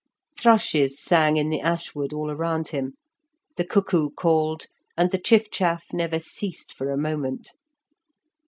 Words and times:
Thrushes 0.35 0.99
sang 0.99 1.37
in 1.37 1.51
the 1.51 1.59
ash 1.61 1.93
wood 1.93 2.11
all 2.11 2.31
around 2.31 2.69
him, 2.69 2.95
the 3.55 3.63
cuckoo 3.63 4.09
called, 4.09 4.65
and 4.97 5.11
the 5.11 5.19
chiff 5.21 5.51
chaff 5.51 5.93
never 5.93 6.17
ceased 6.17 6.73
for 6.73 6.89
a 6.89 6.97
moment. 6.97 7.51